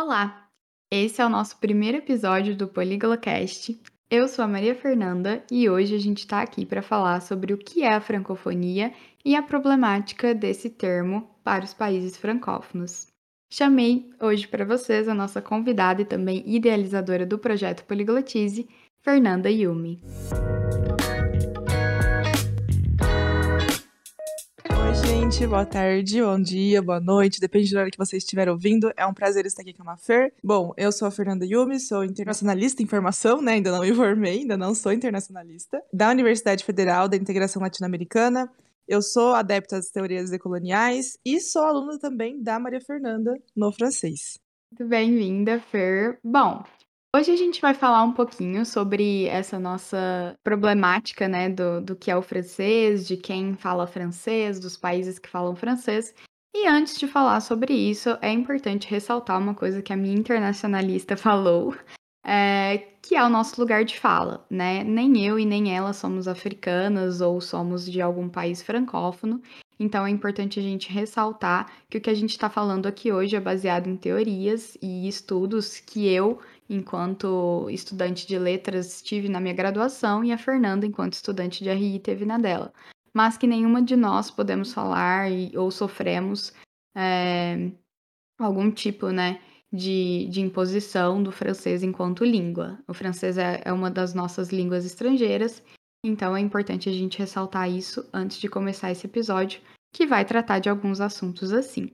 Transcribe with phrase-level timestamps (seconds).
[0.00, 0.48] Olá!
[0.92, 3.82] Esse é o nosso primeiro episódio do PolígloCast.
[4.08, 7.58] Eu sou a Maria Fernanda e hoje a gente está aqui para falar sobre o
[7.58, 8.92] que é a francofonia
[9.24, 13.08] e a problemática desse termo para os países francófonos.
[13.52, 18.68] Chamei hoje para vocês a nossa convidada e também idealizadora do projeto Poliglotize,
[19.02, 20.00] Fernanda Yumi.
[25.08, 28.92] Gente, boa tarde, bom dia, boa noite, depende da hora que você estiver ouvindo.
[28.94, 30.34] É um prazer estar aqui com a Mafer.
[30.44, 33.52] Bom, eu sou a Fernanda Yumi, sou internacionalista em formação, né?
[33.52, 35.82] Ainda não me formei, ainda não sou internacionalista.
[35.90, 38.52] Da Universidade Federal da Integração Latino-Americana.
[38.86, 44.38] Eu sou adepta às teorias decoloniais e sou aluna também da Maria Fernanda no francês.
[44.70, 46.18] Muito bem-vinda, Fer.
[46.22, 46.62] Bom,
[47.18, 52.12] Hoje a gente vai falar um pouquinho sobre essa nossa problemática, né, do, do que
[52.12, 56.14] é o francês, de quem fala francês, dos países que falam francês.
[56.54, 61.16] E antes de falar sobre isso, é importante ressaltar uma coisa que a minha internacionalista
[61.18, 61.74] falou,
[62.24, 64.84] é, que é o nosso lugar de fala, né?
[64.84, 69.42] Nem eu e nem ela somos africanas ou somos de algum país francófono,
[69.78, 73.36] então é importante a gente ressaltar que o que a gente está falando aqui hoje
[73.36, 79.54] é baseado em teorias e estudos que eu enquanto estudante de letras, tive na minha
[79.54, 82.72] graduação e a Fernanda, enquanto estudante de RI, teve na dela.
[83.14, 86.52] Mas que nenhuma de nós podemos falar e, ou sofremos
[86.94, 87.70] é,
[88.38, 89.40] algum tipo, né,
[89.72, 92.78] de, de imposição do francês enquanto língua.
[92.86, 95.62] O francês é, é uma das nossas línguas estrangeiras,
[96.08, 99.60] então é importante a gente ressaltar isso antes de começar esse episódio,
[99.92, 101.90] que vai tratar de alguns assuntos assim.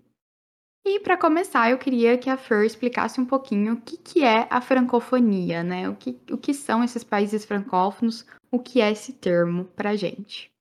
[0.86, 4.46] E para começar, eu queria que a Fer explicasse um pouquinho o que, que é
[4.50, 5.88] a francofonia, né?
[5.88, 10.52] O que, o que são esses países francófonos, o que é esse termo para gente.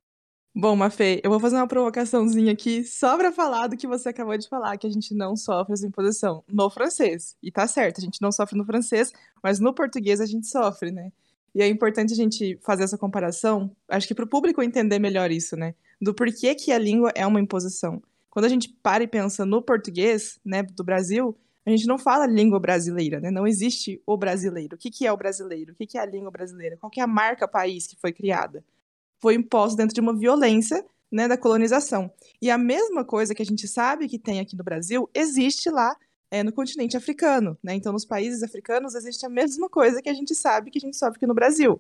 [0.56, 4.38] Bom, Mafê, eu vou fazer uma provocaçãozinha aqui só para falar do que você acabou
[4.38, 7.36] de falar, que a gente não sofre essa imposição no francês.
[7.42, 9.12] E tá certo, a gente não sofre no francês,
[9.44, 11.12] mas no português a gente sofre, né?
[11.56, 15.31] E é importante a gente fazer essa comparação, acho que para o público entender melhor
[15.31, 15.75] isso, né?
[16.02, 18.02] Do porquê que a língua é uma imposição.
[18.30, 22.25] Quando a gente para e pensa no português, né, do Brasil, a gente não fala
[22.25, 23.30] língua brasileira, né?
[23.30, 24.75] Não existe o brasileiro.
[24.75, 25.74] O que, que é o brasileiro?
[25.74, 26.75] O que, que é a língua brasileira?
[26.78, 28.64] Qual que é a marca país que foi criada?
[29.22, 32.12] Foi imposto dentro de uma violência né, da colonização.
[32.41, 35.96] E a mesma coisa que a gente sabe que tem aqui no Brasil existe lá
[36.34, 37.56] é, no continente africano.
[37.62, 37.76] Né?
[37.76, 40.98] Então, nos países africanos existe a mesma coisa que a gente sabe que a gente
[40.98, 41.80] sofre aqui no Brasil.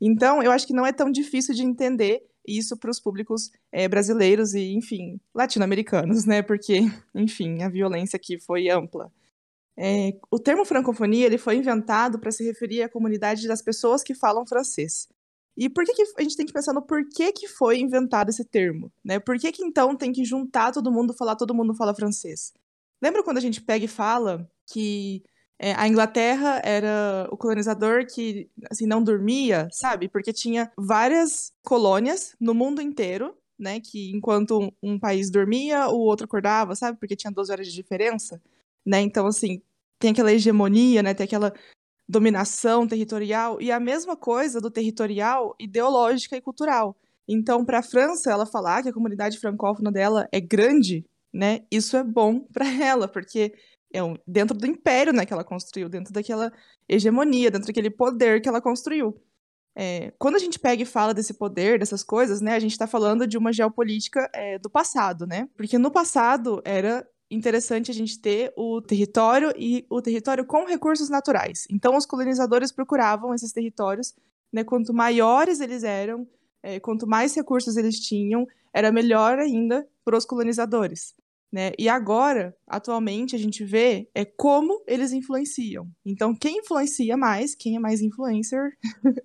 [0.00, 3.86] Então, eu acho que não é tão difícil de entender isso para os públicos é,
[3.86, 6.40] brasileiros e, enfim, latino-americanos, né?
[6.40, 6.80] Porque,
[7.14, 9.12] enfim, a violência aqui foi ampla.
[9.76, 14.14] É, o termo francofonia ele foi inventado para se referir à comunidade das pessoas que
[14.14, 15.06] falam francês.
[15.54, 18.42] E por que, que a gente tem que pensar no porquê que foi inventado esse
[18.42, 18.90] termo?
[19.04, 19.20] Né?
[19.20, 22.54] Por que, que então tem que juntar todo mundo, falar todo mundo fala francês?
[23.02, 25.24] Lembra quando a gente pega e fala que
[25.58, 30.08] é, a Inglaterra era o colonizador que assim não dormia, sabe?
[30.08, 33.80] Porque tinha várias colônias no mundo inteiro, né?
[33.80, 36.98] Que enquanto um, país dormia, o outro acordava, sabe?
[36.98, 38.40] Porque tinha 12 horas de diferença,
[38.84, 39.00] né?
[39.00, 39.60] Então, assim,
[39.98, 41.14] tem aquela hegemonia, né?
[41.14, 41.52] Tem aquela
[42.08, 46.96] dominação territorial e a mesma coisa do territorial, ideológica e cultural.
[47.28, 51.60] Então, para a França, ela falar que a comunidade francófona dela é grande, né?
[51.70, 53.54] Isso é bom para ela, porque
[53.92, 56.52] é um, dentro do império né, que ela construiu, dentro daquela
[56.88, 59.20] hegemonia, dentro daquele poder que ela construiu.
[59.74, 62.86] É, quando a gente pega e fala desse poder, dessas coisas, né, a gente está
[62.86, 65.48] falando de uma geopolítica é, do passado, né?
[65.56, 71.08] Porque no passado era interessante a gente ter o território e o território com recursos
[71.08, 71.66] naturais.
[71.70, 74.14] Então, os colonizadores procuravam esses territórios,
[74.52, 76.28] né, quanto maiores eles eram,
[76.62, 81.14] é, quanto mais recursos eles tinham, era melhor ainda para os colonizadores.
[81.52, 81.72] Né?
[81.78, 85.86] E agora, atualmente, a gente vê é como eles influenciam.
[86.02, 88.72] Então, quem influencia mais, quem é mais influencer,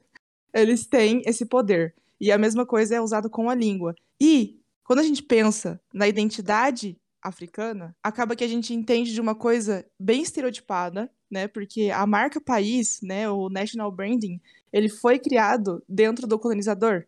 [0.53, 1.95] eles têm esse poder.
[2.19, 3.95] E a mesma coisa é usado com a língua.
[4.19, 9.35] E quando a gente pensa na identidade africana, acaba que a gente entende de uma
[9.35, 11.47] coisa bem estereotipada, né?
[11.47, 14.41] Porque a marca país, né, o national branding,
[14.71, 17.05] ele foi criado dentro do colonizador,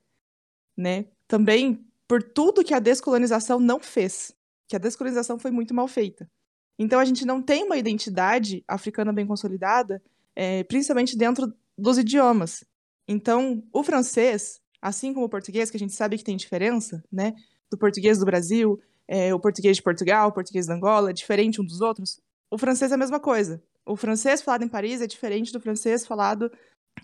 [0.78, 1.06] né?
[1.28, 4.34] Também por tudo que a descolonização não fez
[4.70, 6.30] que a descolonização foi muito mal feita.
[6.78, 10.02] Então a gente não tem uma identidade africana bem consolidada,
[10.36, 12.64] é, principalmente dentro dos idiomas.
[13.08, 17.34] Então o francês, assim como o português, que a gente sabe que tem diferença, né,
[17.70, 21.60] do português do Brasil, é, o português de Portugal, o português da Angola, é diferente
[21.60, 22.22] um dos outros.
[22.52, 23.62] O francês é a mesma coisa.
[23.86, 26.52] O francês falado em Paris é diferente do francês falado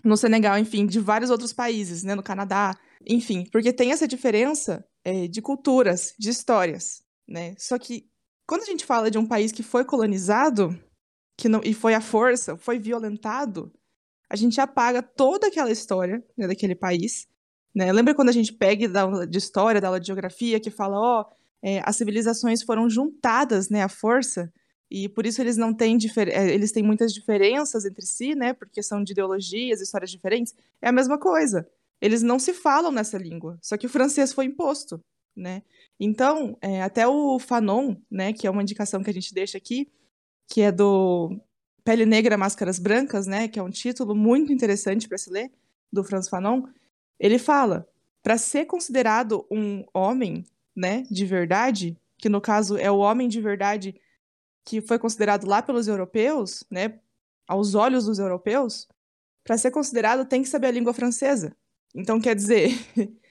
[0.04, 4.86] no Senegal, enfim, de vários outros países, né, no Canadá, enfim, porque tem essa diferença
[5.04, 7.54] é, de culturas, de histórias né?
[7.58, 8.08] Só que
[8.46, 10.78] quando a gente fala de um país que foi colonizado,
[11.36, 13.72] que não, e foi a força, foi violentado,
[14.30, 17.26] a gente apaga toda aquela história né, daquele país.
[17.74, 17.92] Né?
[17.92, 21.20] Lembra quando a gente pega aula de história, da aula de geografia, que fala, ó,
[21.22, 24.52] oh, é, as civilizações foram juntadas, né, à força,
[24.90, 28.82] e por isso eles não têm é, eles têm muitas diferenças entre si, né, porque
[28.82, 30.54] são de ideologias, histórias diferentes.
[30.80, 31.68] É a mesma coisa.
[32.00, 35.02] Eles não se falam nessa língua, só que o francês foi imposto,
[35.36, 35.62] né?
[36.00, 39.90] Então, é, até o Fanon, né, que é uma indicação que a gente deixa aqui,
[40.48, 41.38] que é do
[41.84, 45.52] Pele Negra, Máscaras Brancas, né, que é um título muito interessante para se ler,
[45.92, 46.62] do Franz Fanon,
[47.18, 47.88] ele fala,
[48.22, 50.44] para ser considerado um homem,
[50.74, 54.00] né, de verdade, que no caso é o homem de verdade
[54.64, 56.98] que foi considerado lá pelos europeus, né,
[57.46, 58.88] aos olhos dos europeus,
[59.44, 61.56] para ser considerado tem que saber a língua francesa.
[61.94, 62.70] Então, quer dizer,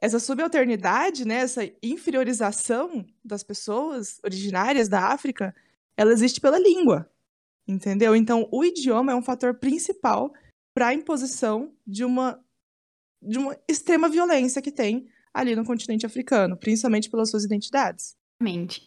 [0.00, 5.54] essa subalternidade, né, essa inferiorização das pessoas originárias da África,
[5.96, 7.10] ela existe pela língua,
[7.66, 8.14] entendeu?
[8.14, 10.32] Então, o idioma é um fator principal
[10.74, 12.40] para a imposição de uma
[13.20, 18.16] de uma extrema violência que tem ali no continente africano, principalmente pelas suas identidades.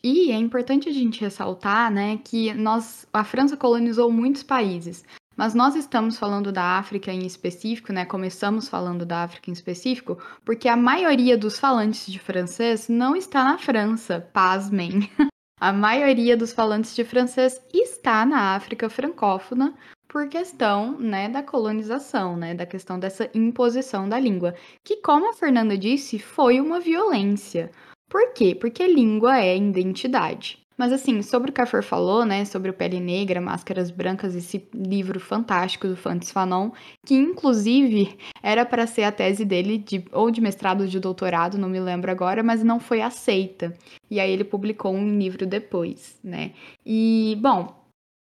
[0.02, 5.04] E é importante a gente ressaltar, né, que nós, a França colonizou muitos países.
[5.42, 8.06] Mas nós estamos falando da África em específico, né?
[8.06, 13.44] Começamos falando da África em específico, porque a maioria dos falantes de francês não está
[13.44, 15.10] na França, pasmem.
[15.60, 19.74] A maioria dos falantes de francês está na África francófona
[20.08, 24.54] por questão, né, da colonização, né, da questão dessa imposição da língua,
[24.84, 27.72] que como a Fernanda disse, foi uma violência.
[28.08, 28.54] Por quê?
[28.54, 30.61] Porque língua é identidade.
[30.78, 34.36] Mas assim, sobre o que a Fer falou, né, sobre o Pele Negra, Máscaras Brancas,
[34.36, 36.72] esse livro fantástico do Fantes Fanon,
[37.06, 41.58] que inclusive era para ser a tese dele de ou de mestrado ou de doutorado,
[41.58, 43.74] não me lembro agora, mas não foi aceita.
[44.10, 46.54] E aí ele publicou um livro depois, né?
[46.86, 47.80] E, bom,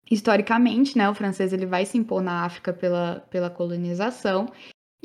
[0.09, 4.47] historicamente, né, o francês ele vai se impor na África pela, pela colonização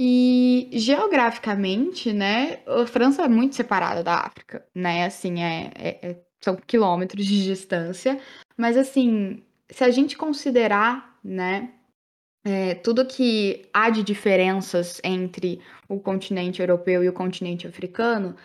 [0.01, 5.05] e geograficamente, né, a França é muito separada da África, né?
[5.05, 8.21] Assim, é, é, é são quilômetros de distância,
[8.57, 11.73] mas assim, se a gente considerar, né,
[12.45, 18.37] é, tudo que há de diferenças entre o continente europeu e o continente africano,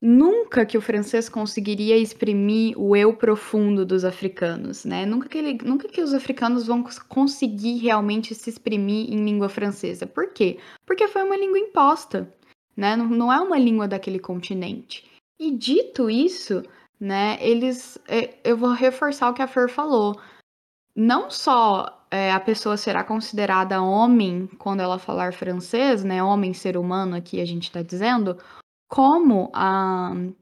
[0.00, 5.06] nunca que o francês conseguiria exprimir o eu profundo dos africanos, né?
[5.06, 10.06] Nunca que, ele, nunca que os africanos vão conseguir realmente se exprimir em língua francesa.
[10.06, 10.58] Por quê?
[10.86, 12.32] Porque foi uma língua imposta,
[12.76, 12.96] né?
[12.96, 15.04] Não, não é uma língua daquele continente.
[15.40, 16.62] E dito isso,
[17.00, 17.36] né?
[17.40, 20.18] Eles, é, eu vou reforçar o que a Fer falou.
[20.96, 26.22] Não só é, a pessoa será considerada homem quando ela falar francês, né?
[26.22, 28.38] Homem, ser humano, aqui a gente está dizendo,
[28.88, 30.32] como a ah,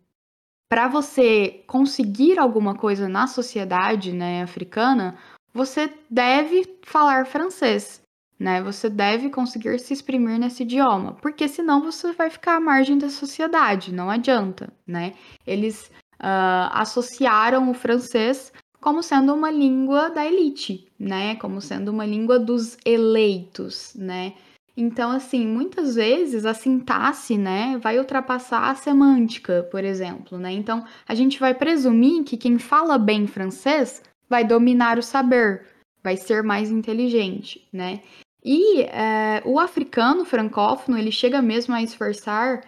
[0.72, 5.18] para você conseguir alguma coisa na sociedade né, africana,
[5.52, 8.00] você deve falar francês,
[8.38, 8.62] né?
[8.62, 13.10] Você deve conseguir se exprimir nesse idioma, porque senão você vai ficar à margem da
[13.10, 15.12] sociedade, não adianta, né?
[15.46, 15.90] Eles
[16.22, 21.36] uh, associaram o francês como sendo uma língua da elite, né?
[21.36, 24.34] Como sendo uma língua dos eleitos, né?
[24.76, 30.50] Então, assim, muitas vezes a sintaxe, né, vai ultrapassar a semântica, por exemplo, né?
[30.52, 35.66] Então, a gente vai presumir que quem fala bem francês vai dominar o saber,
[36.02, 38.00] vai ser mais inteligente, né?
[38.42, 42.64] E é, o africano francófono, ele chega mesmo a esforçar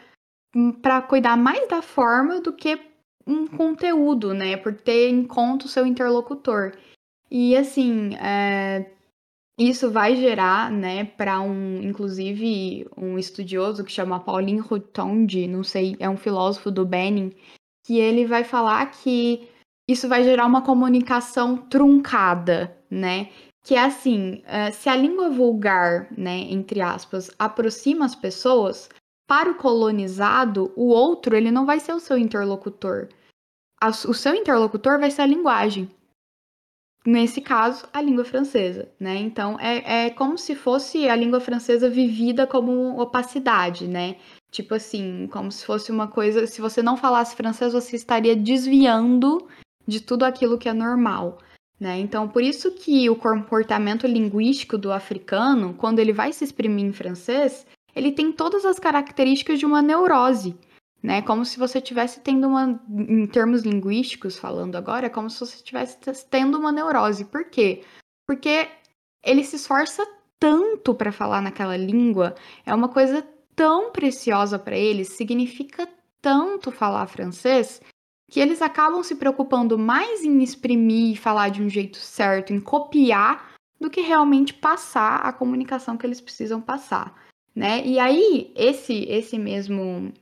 [0.55, 2.79] hum, para cuidar mais da forma do que
[3.27, 4.57] um conteúdo, né?
[4.57, 6.73] Por ter em conta o seu interlocutor.
[7.31, 8.91] E assim, é,
[9.59, 15.97] isso vai gerar, né, para um, inclusive, um estudioso que chama Pauline Rotondi, não sei,
[16.01, 17.33] é um filósofo do Benin,
[17.87, 19.49] que ele vai falar que
[19.89, 23.31] isso vai gerar uma comunicação truncada, né?
[23.65, 28.89] Que é assim, é, se a língua vulgar, né, entre aspas, aproxima as pessoas,
[29.27, 33.09] para o colonizado, o outro ele não vai ser o seu interlocutor.
[34.07, 35.89] O seu interlocutor vai ser a linguagem.
[37.07, 39.17] Nesse caso, a língua francesa, né?
[39.17, 44.17] Então, é, é como se fosse a língua francesa vivida como opacidade, né?
[44.51, 46.47] Tipo assim, como se fosse uma coisa.
[46.47, 49.47] Se você não falasse francês, você estaria desviando
[49.87, 51.39] de tudo aquilo que é normal.
[51.79, 51.99] Né?
[51.99, 56.93] Então, por isso que o comportamento linguístico do africano, quando ele vai se exprimir em
[56.93, 60.57] francês, ele tem todas as características de uma neurose,
[61.03, 61.23] né?
[61.23, 65.57] Como se você estivesse tendo uma, em termos linguísticos falando agora, é como se você
[65.57, 65.99] estivesse
[66.31, 67.25] tendo uma neurose.
[67.25, 67.85] Por quê?
[68.27, 68.69] Porque
[69.23, 70.07] ele se esforça
[70.39, 72.35] tanto para falar naquela língua,
[72.67, 75.89] é uma coisa tão preciosa para ele, significa
[76.21, 77.81] tanto falar francês,
[78.31, 82.61] que eles acabam se preocupando mais em exprimir e falar de um jeito certo, em
[82.61, 87.15] copiar, do que realmente passar a comunicação que eles precisam passar,
[87.55, 87.85] né?
[87.87, 90.13] E aí esse esse mesmo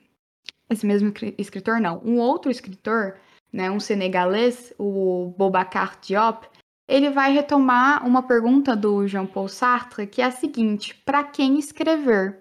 [0.68, 3.16] esse mesmo escritor não, um outro escritor,
[3.52, 6.48] né, um senegalês, o Boubacar Diop,
[6.88, 12.38] ele vai retomar uma pergunta do Jean-Paul Sartre, que é a seguinte: para quem escrever?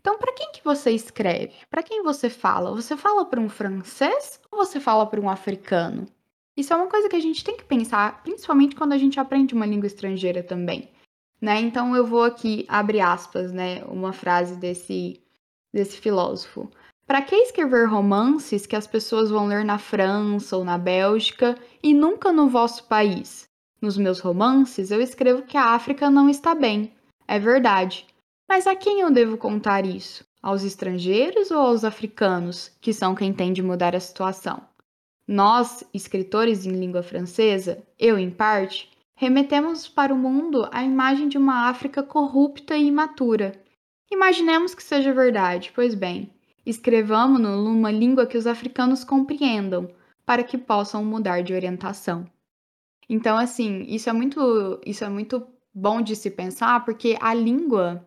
[0.00, 1.52] Então, para quem que você escreve?
[1.68, 2.74] Para quem você fala?
[2.74, 6.06] Você fala para um francês ou você fala para um africano?
[6.56, 9.54] Isso é uma coisa que a gente tem que pensar, principalmente quando a gente aprende
[9.54, 10.90] uma língua estrangeira também,
[11.40, 11.60] né?
[11.60, 15.20] Então eu vou aqui abrir aspas, né, uma frase desse
[15.72, 16.70] desse filósofo.
[17.06, 21.94] Para que escrever romances que as pessoas vão ler na França ou na Bélgica e
[21.94, 23.48] nunca no vosso país?
[23.80, 26.92] Nos meus romances eu escrevo que a África não está bem.
[27.26, 28.06] É verdade.
[28.48, 30.24] Mas a quem eu devo contar isso?
[30.42, 34.62] Aos estrangeiros ou aos africanos, que são quem tem de mudar a situação?
[35.26, 41.36] Nós, escritores em língua francesa, eu em parte, remetemos para o mundo a imagem de
[41.36, 43.52] uma África corrupta e imatura.
[44.10, 46.32] Imaginemos que seja verdade, pois bem,
[46.68, 49.88] Escrevamo-no numa língua que os africanos compreendam,
[50.26, 52.26] para que possam mudar de orientação.
[53.08, 58.06] Então, assim, isso é muito, isso é muito bom de se pensar, porque a língua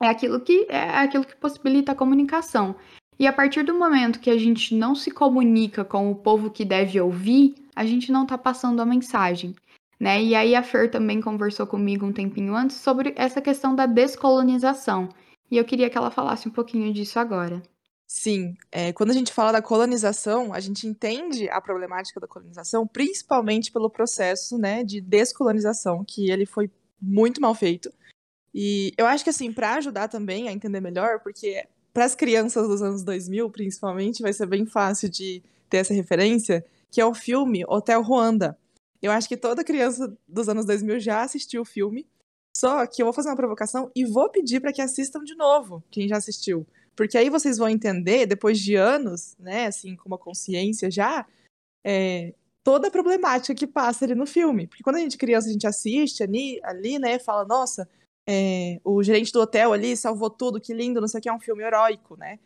[0.00, 2.76] é aquilo que é aquilo que possibilita a comunicação.
[3.18, 6.64] E a partir do momento que a gente não se comunica com o povo que
[6.64, 9.56] deve ouvir, a gente não está passando a mensagem.
[10.02, 10.20] Né?
[10.20, 15.08] E aí a Fer também conversou comigo um tempinho antes sobre essa questão da descolonização.
[15.48, 17.62] E eu queria que ela falasse um pouquinho disso agora.
[18.04, 22.84] Sim, é, quando a gente fala da colonização, a gente entende a problemática da colonização
[22.84, 26.68] principalmente pelo processo né, de descolonização, que ele foi
[27.00, 27.88] muito mal feito.
[28.52, 32.66] E eu acho que, assim, para ajudar também a entender melhor, porque para as crianças
[32.66, 37.14] dos anos 2000, principalmente, vai ser bem fácil de ter essa referência, que é o
[37.14, 38.58] filme Hotel Ruanda.
[39.02, 42.06] Eu acho que toda criança dos anos 2000 já assistiu o filme,
[42.56, 45.82] só que eu vou fazer uma provocação e vou pedir para que assistam de novo,
[45.90, 50.18] quem já assistiu porque aí vocês vão entender, depois de anos, né, assim, com uma
[50.18, 51.26] consciência já,
[51.84, 54.66] é, toda a problemática que passa ali no filme.
[54.66, 57.88] Porque quando a gente criança, a gente assiste ali, ali né, fala, nossa,
[58.28, 61.32] é, o gerente do hotel ali salvou tudo, que lindo, não sei o que, é
[61.32, 62.38] um filme heróico, né?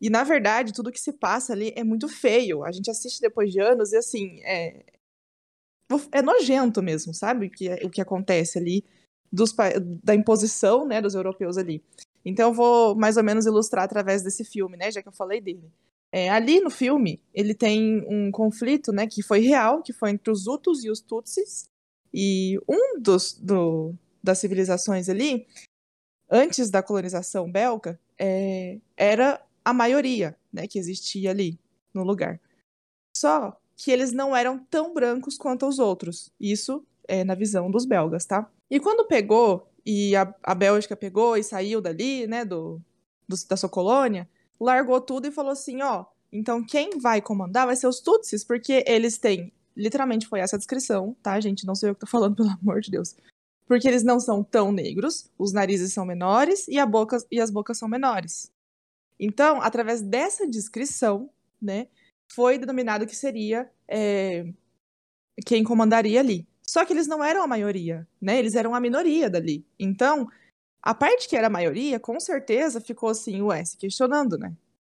[0.00, 2.64] E, na verdade, tudo que se passa ali é muito feio.
[2.64, 4.84] A gente assiste depois de anos e, assim, é,
[6.12, 7.46] é nojento mesmo, sabe?
[7.46, 8.84] O que, o que acontece ali
[9.32, 9.54] dos,
[10.02, 11.82] da imposição, né, dos europeus ali.
[12.24, 14.90] Então eu vou mais ou menos ilustrar através desse filme, né?
[14.90, 15.72] Já que eu falei dele.
[16.12, 20.30] É, ali no filme, ele tem um conflito, né, que foi real, que foi entre
[20.30, 21.70] os Hutus e os Tutsis.
[22.12, 25.46] E um dos do, das civilizações ali,
[26.30, 31.58] antes da colonização belga, é, era a maioria, né, que existia ali
[31.94, 32.38] no lugar.
[33.16, 36.30] Só que eles não eram tão brancos quanto os outros.
[36.40, 38.48] Isso é na visão dos belgas, tá?
[38.70, 42.80] E quando pegou e a, a Bélgica pegou e saiu dali, né, do,
[43.28, 44.28] do, da sua colônia,
[44.60, 48.84] largou tudo e falou assim, ó, então quem vai comandar vai ser os Tutsis, porque
[48.86, 52.36] eles têm, literalmente foi essa a descrição, tá, gente, não sei eu que tô falando,
[52.36, 53.16] pelo amor de Deus,
[53.66, 57.50] porque eles não são tão negros, os narizes são menores e, a boca, e as
[57.50, 58.50] bocas são menores.
[59.18, 61.88] Então, através dessa descrição, né,
[62.34, 64.46] foi denominado que seria é,
[65.44, 66.46] quem comandaria ali.
[66.62, 68.38] Só que eles não eram a maioria, né?
[68.38, 69.64] Eles eram a minoria dali.
[69.78, 70.28] Então,
[70.82, 74.52] a parte que era a maioria, com certeza ficou assim, ué, se questionando, né?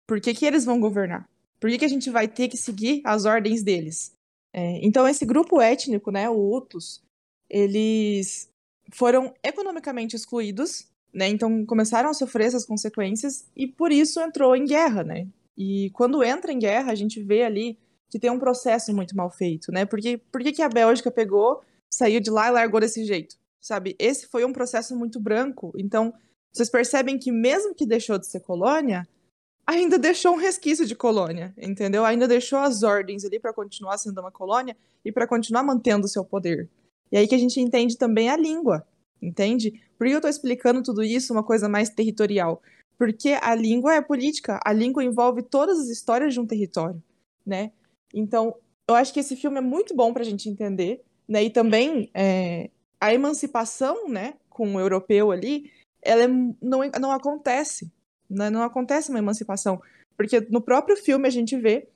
[0.07, 1.27] Por que, que eles vão governar?
[1.59, 4.13] Por que, que a gente vai ter que seguir as ordens deles?
[4.53, 7.03] É, então, esse grupo étnico, né, o Hutus,
[7.49, 8.49] eles
[8.93, 11.27] foram economicamente excluídos, né?
[11.27, 15.27] Então, começaram a sofrer essas consequências e por isso entrou em guerra, né?
[15.57, 17.77] E quando entra em guerra, a gente vê ali
[18.09, 19.85] que tem um processo muito mal feito, né?
[19.85, 23.35] Porque por que, a Bélgica pegou, saiu de lá e largou desse jeito?
[23.59, 23.95] Sabe?
[23.97, 25.73] Esse foi um processo muito branco.
[25.77, 26.13] Então,
[26.53, 29.07] vocês percebem que mesmo que deixou de ser colônia,
[29.65, 32.05] ainda deixou um resquício de colônia, entendeu?
[32.05, 36.09] Ainda deixou as ordens ali para continuar sendo uma colônia e para continuar mantendo o
[36.09, 36.69] seu poder.
[37.11, 38.85] E aí que a gente entende também a língua,
[39.21, 39.81] entende?
[39.97, 42.61] Por que eu estou explicando tudo isso, uma coisa mais territorial?
[42.97, 47.01] Porque a língua é política, a língua envolve todas as histórias de um território,
[47.45, 47.71] né?
[48.13, 48.55] Então,
[48.87, 51.43] eu acho que esse filme é muito bom para a gente entender, né?
[51.43, 55.71] E também é, a emancipação, né, com o europeu ali,
[56.01, 57.91] ela é, não, não acontece,
[58.29, 58.49] né?
[58.49, 59.81] Não acontece uma emancipação,
[60.15, 61.87] porque no próprio filme a gente vê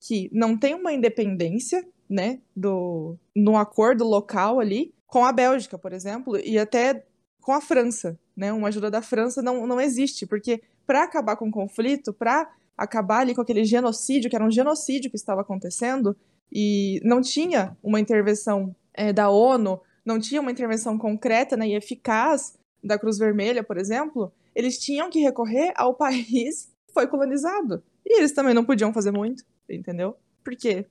[0.00, 5.92] que não tem uma independência, né, do no acordo local ali com a Bélgica, por
[5.92, 7.04] exemplo, e até
[7.40, 8.52] com a França, né?
[8.52, 13.18] Uma ajuda da França não, não existe, porque para acabar com o conflito, para acabar
[13.18, 16.16] ali com aquele genocídio, que era um genocídio que estava acontecendo,
[16.50, 21.74] e não tinha uma intervenção é, da ONU, não tinha uma intervenção concreta né, e
[21.74, 27.82] eficaz da Cruz Vermelha, por exemplo, eles tinham que recorrer ao país que foi colonizado.
[28.06, 30.16] E eles também não podiam fazer muito, entendeu?
[30.44, 30.86] Por quê?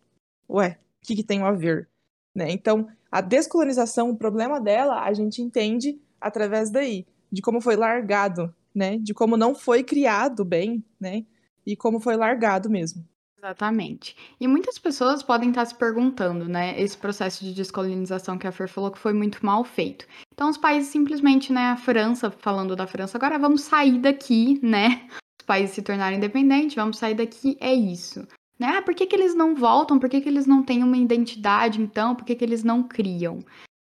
[0.49, 1.89] Ué, o que, que tem a ver?
[2.35, 2.51] Né?
[2.51, 8.53] Então, a descolonização, o problema dela, a gente entende através daí, de como foi largado,
[8.73, 8.97] né?
[8.97, 11.25] De como não foi criado bem, né?
[11.65, 13.05] E como foi largado mesmo.
[13.37, 14.15] Exatamente.
[14.39, 18.67] E muitas pessoas podem estar se perguntando, né, esse processo de descolonização que a Fer
[18.67, 20.07] falou que foi muito mal feito.
[20.33, 25.07] Então, os países simplesmente, né, a França, falando da França, agora vamos sair daqui, né?
[25.39, 28.27] Os países se tornarem independentes, vamos sair daqui, é isso.
[28.59, 28.67] Né?
[28.77, 29.99] Ah, por que, que eles não voltam?
[29.99, 32.15] Por que, que eles não têm uma identidade, então?
[32.15, 33.39] Por que, que eles não criam?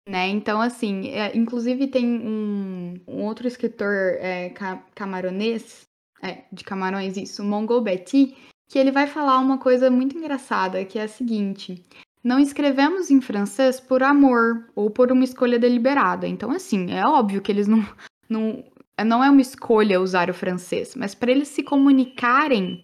[0.09, 0.29] Né?
[0.29, 4.53] Então, assim, é, inclusive tem um, um outro escritor é,
[4.95, 5.87] camaronês,
[6.23, 8.37] é, de Camarões, isso, Mongol Betty,
[8.69, 11.85] que ele vai falar uma coisa muito engraçada, que é a seguinte:
[12.23, 16.27] não escrevemos em francês por amor ou por uma escolha deliberada.
[16.27, 17.85] Então, assim, é óbvio que eles não.
[18.29, 18.65] Não,
[19.05, 22.83] não é uma escolha usar o francês, mas para eles se comunicarem,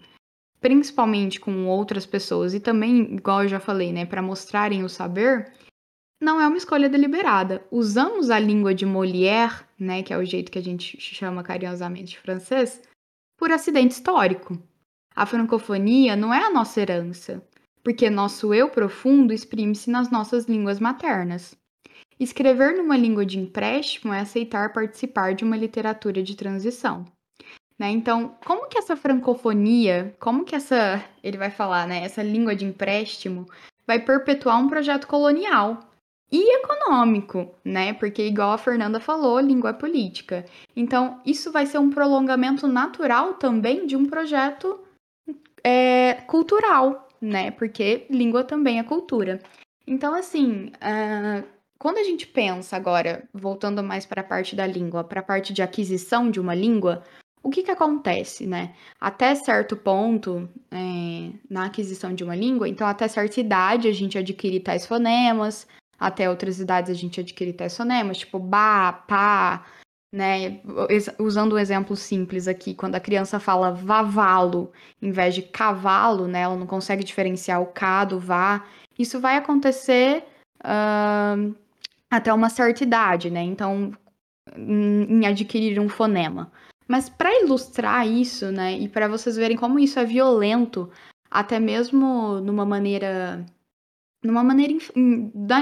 [0.61, 5.51] principalmente com outras pessoas, e também, igual eu já falei, né, para mostrarem o saber,
[6.21, 7.65] não é uma escolha deliberada.
[7.71, 12.19] Usamos a língua de Molière, né, que é o jeito que a gente chama carinhosamente
[12.19, 12.83] francês,
[13.37, 14.61] por acidente histórico.
[15.15, 17.43] A francofonia não é a nossa herança,
[17.83, 21.57] porque nosso eu profundo exprime-se nas nossas línguas maternas.
[22.19, 27.05] Escrever numa língua de empréstimo é aceitar participar de uma literatura de transição.
[27.79, 27.91] Né?
[27.91, 32.65] Então, como que essa francofonia, como que essa, ele vai falar, né, essa língua de
[32.65, 33.47] empréstimo
[33.87, 35.88] vai perpetuar um projeto colonial
[36.31, 37.93] e econômico, né?
[37.95, 40.45] Porque igual a Fernanda falou, língua é política.
[40.77, 44.79] Então, isso vai ser um prolongamento natural também de um projeto
[45.65, 47.51] é, cultural, né?
[47.51, 49.41] Porque língua também é cultura.
[49.87, 51.47] Então, assim, uh,
[51.79, 55.53] quando a gente pensa agora, voltando mais para a parte da língua, para a parte
[55.53, 57.03] de aquisição de uma língua,
[57.43, 58.75] o que, que acontece, né?
[59.01, 64.19] Até certo ponto, é, na aquisição de uma língua, então até certa idade a gente
[64.19, 65.67] adquire tais fonemas,
[65.99, 69.67] até outras idades a gente adquire tais fonemas, tipo ba, pá,
[70.13, 70.61] né?
[71.19, 76.41] Usando um exemplo simples aqui, quando a criança fala vavalo em vez de cavalo, né?
[76.43, 78.65] Ela não consegue diferenciar o cá do vá.
[78.99, 80.25] Isso vai acontecer
[80.65, 81.55] uh,
[82.11, 83.43] até uma certa idade, né?
[83.43, 83.93] Então,
[84.57, 86.51] em adquirir um fonema.
[86.87, 90.91] Mas para ilustrar isso, né, e para vocês verem como isso é violento,
[91.31, 93.45] até mesmo numa maneira
[94.29, 94.75] numa maneira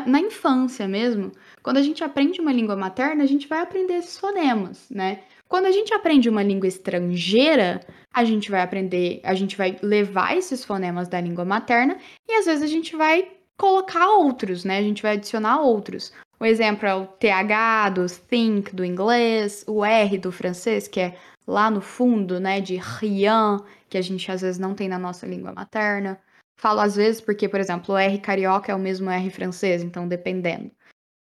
[0.06, 1.30] na infância mesmo,
[1.62, 5.20] quando a gente aprende uma língua materna, a gente vai aprender esses fonemas, né?
[5.48, 7.80] Quando a gente aprende uma língua estrangeira,
[8.12, 11.96] a gente vai aprender, a gente vai levar esses fonemas da língua materna
[12.28, 14.78] e às vezes a gente vai colocar outros, né?
[14.78, 16.12] A gente vai adicionar outros.
[16.40, 21.16] O exemplo é o TH do think do inglês, o R do francês, que é
[21.46, 25.24] lá no fundo, né, de rien, que a gente às vezes não tem na nossa
[25.24, 26.18] língua materna.
[26.56, 30.08] Falo às vezes porque, por exemplo, o R carioca é o mesmo R francês, então
[30.08, 30.70] dependendo.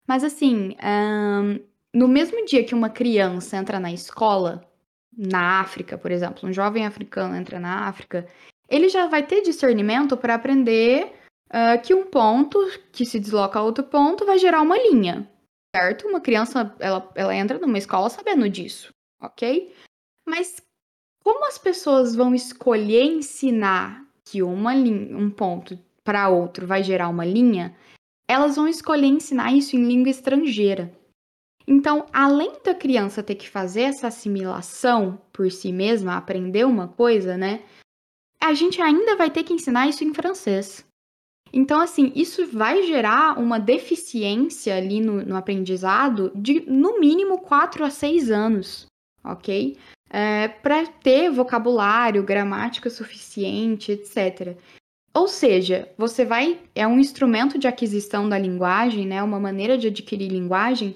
[0.07, 0.75] Mas assim,
[1.93, 4.63] no mesmo dia que uma criança entra na escola,
[5.17, 8.27] na África, por exemplo, um jovem africano entra na África,
[8.69, 11.13] ele já vai ter discernimento para aprender
[11.47, 12.59] uh, que um ponto
[12.91, 15.29] que se desloca a outro ponto vai gerar uma linha,
[15.75, 16.07] certo?
[16.07, 19.73] Uma criança, ela, ela entra numa escola sabendo disso, ok?
[20.27, 20.61] Mas
[21.23, 27.09] como as pessoas vão escolher ensinar que uma linha, um ponto para outro vai gerar
[27.09, 27.75] uma linha,
[28.27, 30.91] elas vão escolher ensinar isso em língua estrangeira.
[31.67, 37.35] Então, além da criança ter que fazer essa assimilação por si mesma, aprender uma coisa,
[37.35, 37.63] né?
[38.39, 40.85] A gente ainda vai ter que ensinar isso em francês.
[41.51, 47.83] Então, assim, isso vai gerar uma deficiência ali no, no aprendizado de no mínimo 4
[47.85, 48.85] a 6 anos,
[49.23, 49.77] ok?
[50.09, 54.55] É, para ter vocabulário, gramática suficiente, etc.
[55.13, 56.59] Ou seja, você vai.
[56.75, 59.23] É um instrumento de aquisição da linguagem, né?
[59.23, 60.95] Uma maneira de adquirir linguagem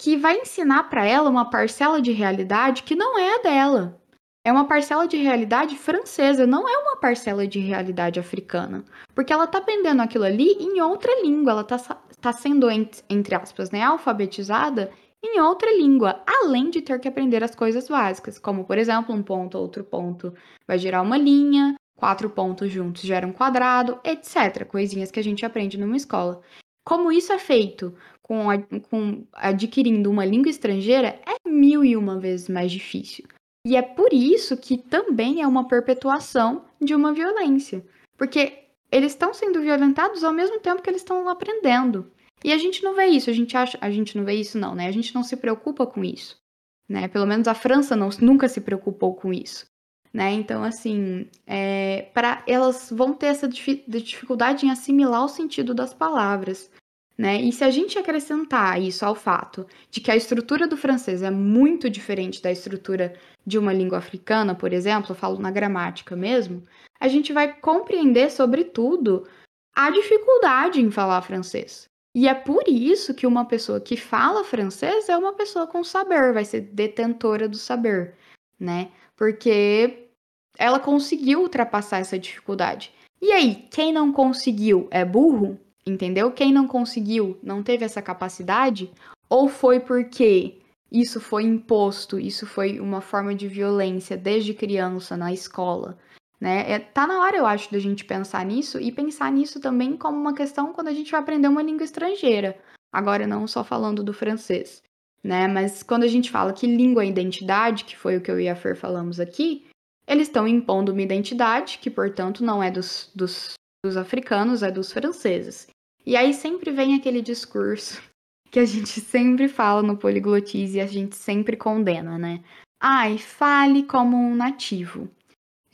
[0.00, 4.00] que vai ensinar para ela uma parcela de realidade que não é a dela.
[4.46, 8.84] É uma parcela de realidade francesa, não é uma parcela de realidade africana.
[9.14, 11.78] Porque ela está aprendendo aquilo ali em outra língua, ela está
[12.20, 12.68] tá sendo,
[13.08, 14.90] entre aspas, né, alfabetizada
[15.24, 19.22] em outra língua, além de ter que aprender as coisas básicas, como por exemplo, um
[19.22, 20.34] ponto, outro ponto
[20.66, 24.64] vai gerar uma linha, quatro pontos juntos geram um quadrado, etc.
[24.66, 26.40] Coisinhas que a gente aprende numa escola.
[26.84, 28.44] Como isso é feito com,
[28.90, 33.24] com adquirindo uma língua estrangeira, é mil e uma vezes mais difícil.
[33.66, 37.84] E é por isso que também é uma perpetuação de uma violência.
[38.18, 42.12] Porque eles estão sendo violentados ao mesmo tempo que eles estão aprendendo.
[42.44, 44.74] E a gente não vê isso, a gente acha, a gente não vê isso não,
[44.74, 44.86] né?
[44.86, 46.38] A gente não se preocupa com isso,
[46.86, 47.08] né?
[47.08, 49.66] Pelo menos a França não, nunca se preocupou com isso,
[50.12, 50.30] né?
[50.32, 56.70] Então assim, é, para elas vão ter essa dificuldade em assimilar o sentido das palavras,
[57.16, 57.40] né?
[57.40, 61.30] E se a gente acrescentar isso ao fato de que a estrutura do francês é
[61.30, 63.14] muito diferente da estrutura
[63.46, 66.62] de uma língua africana, por exemplo, eu falo na gramática mesmo,
[67.00, 69.26] a gente vai compreender, sobretudo,
[69.74, 71.88] a dificuldade em falar francês.
[72.14, 76.32] E é por isso que uma pessoa que fala francês é uma pessoa com saber,
[76.32, 78.14] vai ser detentora do saber,
[78.58, 78.90] né?
[79.16, 80.08] Porque
[80.56, 82.92] ela conseguiu ultrapassar essa dificuldade.
[83.20, 85.58] E aí, quem não conseguiu é burro?
[85.84, 86.30] Entendeu?
[86.30, 88.90] Quem não conseguiu, não teve essa capacidade?
[89.28, 90.58] Ou foi porque
[90.90, 95.98] isso foi imposto, isso foi uma forma de violência desde criança na escola?
[96.40, 96.70] Né?
[96.70, 100.18] É, tá na hora, eu acho, da gente pensar nisso e pensar nisso também como
[100.18, 102.58] uma questão quando a gente vai aprender uma língua estrangeira.
[102.92, 104.82] Agora, não só falando do francês,
[105.22, 105.48] né?
[105.48, 108.48] Mas quando a gente fala que língua é identidade, que foi o que eu e
[108.48, 109.66] a Fer falamos aqui,
[110.06, 114.92] eles estão impondo uma identidade que, portanto, não é dos, dos, dos africanos, é dos
[114.92, 115.66] franceses.
[116.04, 118.02] E aí sempre vem aquele discurso
[118.50, 122.44] que a gente sempre fala no Poliglotize e a gente sempre condena, né?
[122.80, 125.08] Ai, fale como um nativo.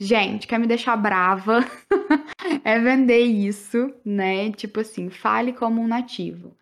[0.03, 1.59] Gente, quer me deixar brava?
[2.65, 4.51] é vender isso, né?
[4.51, 6.57] Tipo assim, fale como um nativo.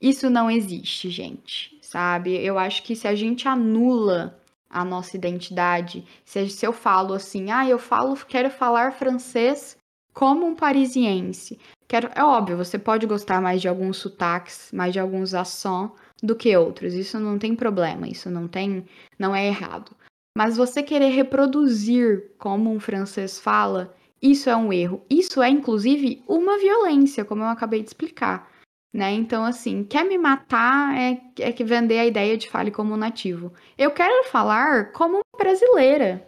[0.00, 2.36] Isso não existe, gente, sabe?
[2.36, 7.68] Eu acho que se a gente anula a nossa identidade, se, eu falo assim, ah,
[7.68, 9.76] eu falo, quero falar francês
[10.12, 11.58] como um parisiense.
[11.88, 15.90] Quero, é óbvio, você pode gostar mais de alguns sotaques, mais de alguns accents
[16.22, 16.94] do que outros.
[16.94, 18.84] Isso não tem problema, isso não tem,
[19.18, 19.96] não é errado.
[20.36, 25.04] Mas você querer reproduzir como um francês fala, isso é um erro.
[25.08, 28.50] Isso é, inclusive, uma violência, como eu acabei de explicar.
[28.92, 29.12] Né?
[29.12, 33.52] Então, assim, quer me matar é, é que vender a ideia de fale como nativo.
[33.76, 36.26] Eu quero falar como brasileira.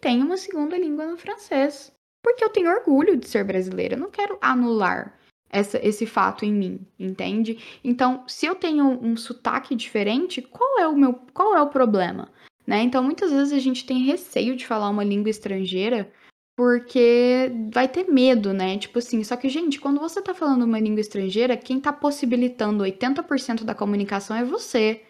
[0.00, 1.92] Tem uma segunda língua no francês.
[2.22, 3.94] Porque eu tenho orgulho de ser brasileira.
[3.94, 7.58] Eu não quero anular essa, esse fato em mim, entende?
[7.82, 12.30] Então, se eu tenho um sotaque diferente, qual é o meu, qual é o problema?
[12.70, 12.82] Né?
[12.82, 16.08] Então, muitas vezes a gente tem receio de falar uma língua estrangeira
[16.56, 18.78] porque vai ter medo, né?
[18.78, 22.84] Tipo assim, só que, gente, quando você tá falando uma língua estrangeira, quem tá possibilitando
[22.84, 25.02] 80% da comunicação é você.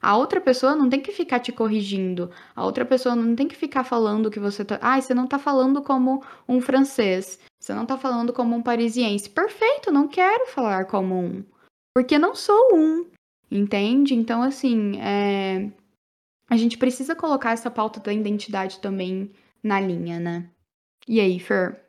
[0.00, 2.30] A outra pessoa não tem que ficar te corrigindo.
[2.54, 4.78] A outra pessoa não tem que ficar falando que você tá.
[4.80, 7.40] Ai, você não tá falando como um francês.
[7.58, 9.28] Você não tá falando como um parisiense.
[9.28, 11.44] Perfeito, não quero falar como um.
[11.96, 13.06] Porque não sou um.
[13.50, 14.14] Entende?
[14.14, 15.68] Então, assim, é
[16.48, 19.30] a gente precisa colocar essa pauta da identidade também
[19.62, 20.50] na linha, né?
[21.06, 21.84] E aí, Fer?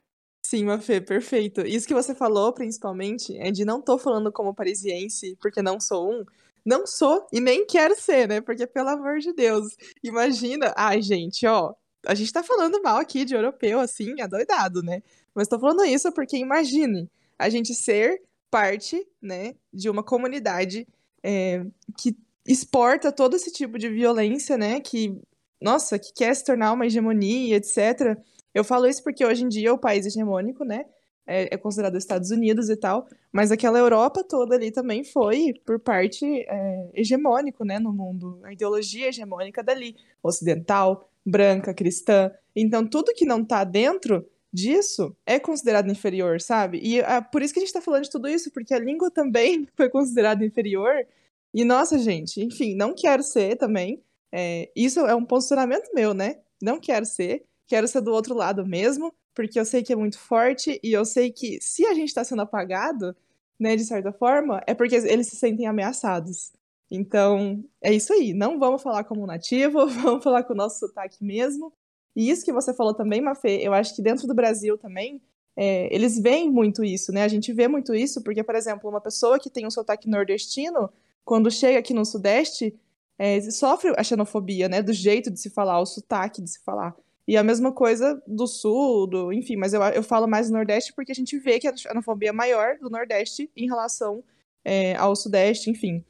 [0.46, 1.62] Sim, Mafê, perfeito.
[1.62, 6.12] Isso que você falou, principalmente, é de não tô falando como parisiense, porque não sou
[6.12, 6.26] um.
[6.66, 8.42] Não sou e nem quero ser, né?
[8.42, 10.74] Porque, pelo amor de Deus, imagina.
[10.76, 11.74] Ai, gente, ó,
[12.06, 15.02] a gente tá falando mal aqui de europeu, assim, adoidado, né?
[15.34, 20.88] Mas tô falando isso porque imagine a gente ser parte, né, de uma comunidade
[21.24, 21.64] é,
[21.98, 24.80] que exporta todo esse tipo de violência, né?
[24.80, 25.20] Que,
[25.62, 28.18] nossa, que quer se tornar uma hegemonia, etc.
[28.54, 30.86] Eu falo isso porque hoje em dia o país hegemônico, né?
[31.28, 35.80] É, é considerado Estados Unidos e tal, mas aquela Europa toda ali também foi, por
[35.80, 38.40] parte, é, hegemônico, né, no mundo.
[38.44, 42.32] A ideologia hegemônica dali, ocidental, branca, cristã.
[42.56, 46.80] Então, tudo que não tá dentro disso é considerado inferior, sabe?
[46.82, 49.12] E é por isso que a gente tá falando de tudo isso, porque a língua
[49.12, 51.06] também foi considerada inferior
[51.54, 54.04] e nossa, gente, enfim, não quero ser também.
[54.32, 56.40] É, isso é um posicionamento meu, né?
[56.62, 57.46] Não quero ser.
[57.68, 61.06] Quero ser do outro lado mesmo, porque eu sei que é muito forte e eu
[61.06, 63.16] sei que se a gente está sendo apagado,
[63.60, 66.52] né, de certa forma, é porque eles se sentem ameaçados.
[66.90, 68.34] Então, é isso aí.
[68.34, 71.72] Não vamos falar como nativo, vamos falar com o nosso sotaque mesmo.
[72.16, 75.22] E isso que você falou também, Mafê, eu acho que dentro do Brasil também,
[75.56, 77.24] é, eles veem muito isso, né?
[77.24, 80.90] A gente vê muito isso, porque, por exemplo, uma pessoa que tem um sotaque nordestino,
[81.30, 82.76] quando chega aqui no Sudeste,
[83.16, 84.82] é, sofre a xenofobia, né?
[84.82, 86.96] Do jeito de se falar, o sotaque de se falar.
[87.28, 90.92] E a mesma coisa do Sul, do, enfim, mas eu, eu falo mais do Nordeste
[90.92, 94.24] porque a gente vê que a xenofobia é maior do Nordeste em relação
[94.66, 96.04] é, ao Sudeste, enfim.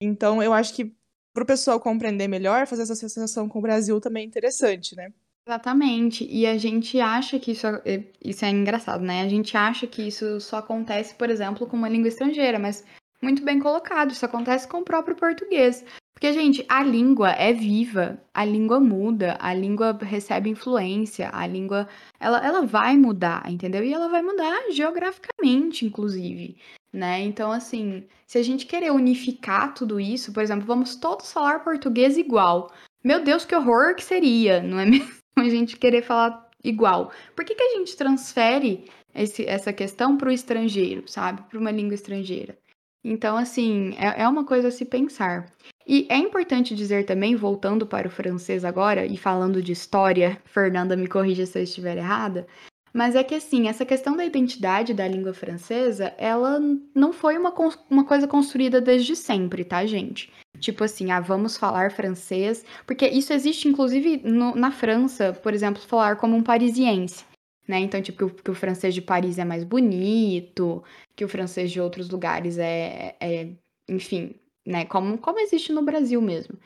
[0.00, 0.90] Então, eu acho que
[1.34, 5.12] para o pessoal compreender melhor, fazer essa associação com o Brasil também é interessante, né?
[5.46, 6.26] Exatamente.
[6.30, 9.20] E a gente acha que isso é, isso é engraçado, né?
[9.20, 12.82] A gente acha que isso só acontece, por exemplo, com uma língua estrangeira, mas
[13.22, 14.10] muito bem colocado.
[14.10, 15.84] Isso acontece com o próprio português.
[16.22, 21.88] Porque, gente, a língua é viva, a língua muda, a língua recebe influência, a língua,
[22.20, 23.82] ela, ela vai mudar, entendeu?
[23.82, 26.56] E ela vai mudar geograficamente, inclusive,
[26.92, 27.20] né?
[27.22, 32.16] Então, assim, se a gente querer unificar tudo isso, por exemplo, vamos todos falar português
[32.16, 32.70] igual.
[33.02, 35.12] Meu Deus, que horror que seria, não é mesmo?
[35.36, 37.10] A gente querer falar igual.
[37.34, 41.42] Por que, que a gente transfere esse, essa questão para o estrangeiro, sabe?
[41.48, 42.56] Para uma língua estrangeira?
[43.04, 45.46] Então, assim, é, é uma coisa a se pensar.
[45.86, 50.96] E é importante dizer também, voltando para o francês agora e falando de história, Fernanda
[50.96, 52.46] me corrija se eu estiver errada,
[52.92, 56.60] mas é que assim, essa questão da identidade da língua francesa, ela
[56.94, 57.52] não foi uma,
[57.90, 60.30] uma coisa construída desde sempre, tá, gente?
[60.60, 65.82] Tipo assim, ah, vamos falar francês, porque isso existe inclusive no, na França, por exemplo,
[65.82, 67.24] falar como um parisiense.
[67.66, 67.80] Né?
[67.80, 70.82] Então, tipo, que o, que o francês de Paris é mais bonito,
[71.14, 73.48] que o francês de outros lugares é, é
[73.88, 74.34] enfim,
[74.66, 74.84] né?
[74.84, 76.58] Como, como existe no Brasil mesmo.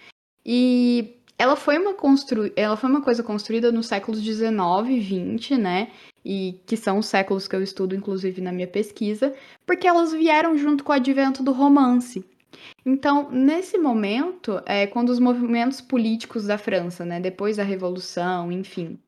[0.44, 2.50] E ela foi uma constru...
[2.56, 5.90] ela foi uma coisa construída nos séculos 19 e 20, né?
[6.24, 9.34] E que são os séculos que eu estudo, inclusive, na minha pesquisa,
[9.66, 12.24] porque elas vieram junto com o advento do romance.
[12.84, 18.98] Então, nesse momento, é quando os movimentos políticos da França, né, depois da Revolução, enfim,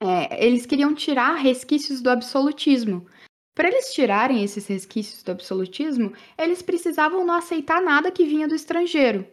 [0.00, 3.06] é, eles queriam tirar resquícios do absolutismo.
[3.54, 8.54] Para eles tirarem esses resquícios do absolutismo, eles precisavam não aceitar nada que vinha do
[8.54, 9.26] estrangeiro.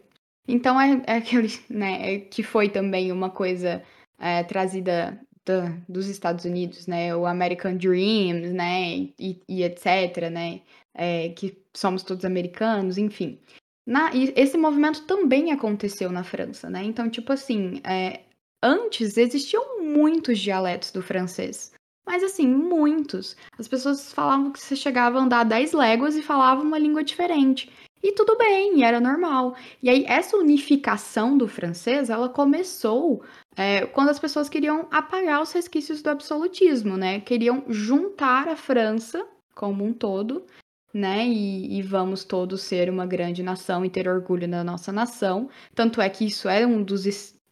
[0.48, 3.82] Então é, é aquele, né, é que foi também uma coisa
[4.18, 10.62] é, trazida da, dos Estados Unidos, né, o American Dream, né, e, e etc, né,
[10.94, 13.38] é, que somos todos americanos, enfim.
[13.86, 16.82] Na, esse movimento também aconteceu na França, né?
[16.82, 18.22] Então, tipo assim, é,
[18.62, 21.72] antes existiam muitos dialetos do francês.
[22.06, 23.36] Mas assim, muitos.
[23.58, 27.70] As pessoas falavam que você chegava a andar 10 léguas e falava uma língua diferente.
[28.02, 29.56] E tudo bem, era normal.
[29.82, 33.24] E aí, essa unificação do francês, ela começou
[33.56, 37.20] é, quando as pessoas queriam apagar os resquícios do absolutismo, né?
[37.20, 40.46] Queriam juntar a França como um todo,
[40.94, 41.26] né?
[41.26, 45.48] E, e, vamos todos ser uma grande nação e ter orgulho da nossa nação.
[45.74, 47.06] Tanto é que isso é um dos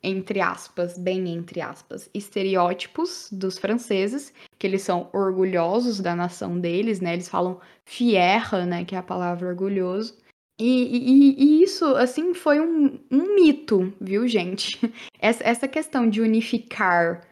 [0.04, 7.00] entre aspas, bem entre aspas, estereótipos dos franceses, que eles são orgulhosos da nação deles,
[7.00, 7.14] né?
[7.14, 8.84] Eles falam fier, né?
[8.84, 10.16] Que é a palavra orgulhoso.
[10.58, 14.78] E, e, e isso, assim, foi um, um, mito, viu, gente?
[15.18, 17.22] Essa, essa questão de unificar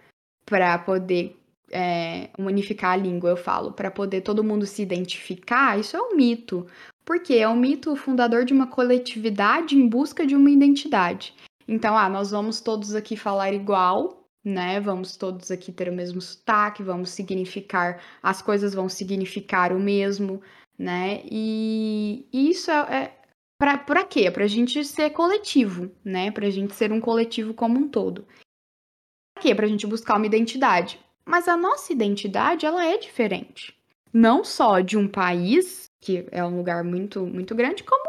[0.46, 1.36] para poder
[1.70, 6.16] é, unificar a língua, eu falo, para poder todo mundo se identificar, isso é um
[6.16, 6.66] mito.
[7.04, 11.34] Porque é um mito fundador de uma coletividade em busca de uma identidade.
[11.66, 14.80] Então, ah, nós vamos todos aqui falar igual, né?
[14.80, 20.42] Vamos todos aqui ter o mesmo sotaque, vamos significar, as coisas vão significar o mesmo,
[20.78, 21.22] né?
[21.24, 23.18] E, isso é, é
[23.58, 24.30] para pra quê?
[24.30, 26.30] Pra gente ser coletivo, né?
[26.30, 28.26] Pra gente ser um coletivo como um todo.
[29.34, 29.54] Pra quê?
[29.54, 30.98] Pra gente buscar uma identidade.
[31.24, 33.76] Mas a nossa identidade, ela é diferente.
[34.12, 38.02] Não só de um país, que é um lugar muito, muito grande, como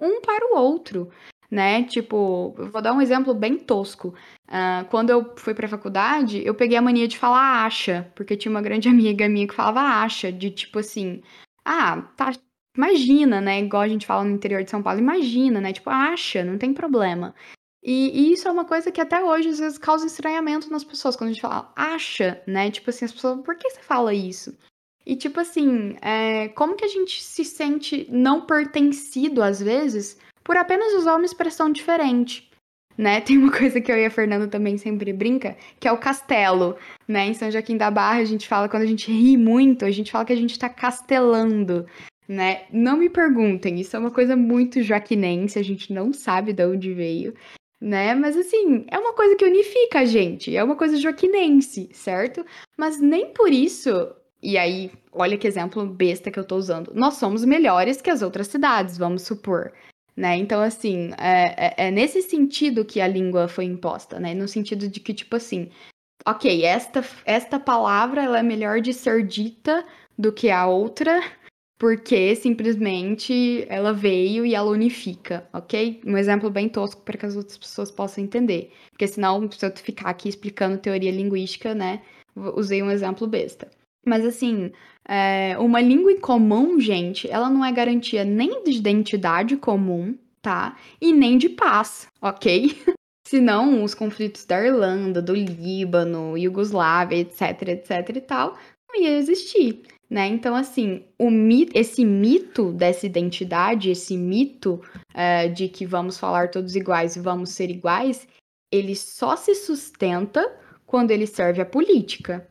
[0.00, 1.10] um para o outro
[1.50, 1.82] né?
[1.84, 4.14] Tipo, eu vou dar um exemplo bem tosco.
[4.48, 8.50] Uh, quando eu fui pra faculdade, eu peguei a mania de falar acha, porque tinha
[8.50, 11.22] uma grande amiga minha que falava acha, de tipo assim,
[11.64, 12.32] ah, tá,
[12.76, 13.60] imagina, né?
[13.60, 15.72] Igual a gente fala no interior de São Paulo, imagina, né?
[15.72, 17.34] Tipo, acha, não tem problema.
[17.82, 21.16] E, e, isso é uma coisa que até hoje às vezes causa estranhamento nas pessoas,
[21.16, 22.70] quando a gente fala acha, né?
[22.70, 24.56] Tipo assim, as pessoas, por que você fala isso?
[25.06, 30.56] E tipo assim, é, como que a gente se sente não pertencido às vezes por
[30.56, 32.50] apenas usar uma expressão diferente.
[32.96, 33.20] Né?
[33.20, 36.76] Tem uma coisa que eu e a Fernanda também sempre brinca, que é o castelo,
[37.08, 37.26] né?
[37.26, 40.12] Em São Joaquim da Barra, a gente fala, quando a gente ri muito, a gente
[40.12, 41.86] fala que a gente tá castelando,
[42.28, 42.62] né?
[42.72, 46.92] Não me perguntem, isso é uma coisa muito joaquinense, a gente não sabe de onde
[46.92, 47.34] veio,
[47.80, 48.14] né?
[48.14, 52.44] Mas assim, é uma coisa que unifica a gente, é uma coisa joaquinense, certo?
[52.76, 57.14] Mas nem por isso, e aí, olha que exemplo besta que eu tô usando, nós
[57.14, 59.72] somos melhores que as outras cidades, vamos supor
[60.16, 60.36] né?
[60.36, 64.34] Então, assim, é, é, é, nesse sentido que a língua foi imposta, né?
[64.34, 65.70] No sentido de que, tipo assim,
[66.26, 69.84] ok, esta, esta palavra ela é melhor de ser dita
[70.18, 71.22] do que a outra,
[71.78, 76.00] porque simplesmente ela veio e ela unifica, ok?
[76.06, 78.72] Um exemplo bem tosco para que as outras pessoas possam entender.
[78.90, 82.02] Porque senão, se eu ficar aqui explicando teoria linguística, né?
[82.36, 83.70] Usei um exemplo besta.
[84.06, 84.72] Mas assim,
[85.06, 90.76] é, uma língua em comum, gente, ela não é garantia nem de identidade comum, tá?
[91.00, 92.76] E nem de paz, ok?
[93.26, 98.58] Senão, os conflitos da Irlanda, do Líbano, Iugoslávia, etc, etc e tal,
[98.88, 100.26] não ia existir, né?
[100.26, 104.82] Então, assim, o mito, esse mito dessa identidade, esse mito
[105.14, 108.26] é, de que vamos falar todos iguais e vamos ser iguais,
[108.72, 110.44] ele só se sustenta
[110.84, 112.49] quando ele serve à política.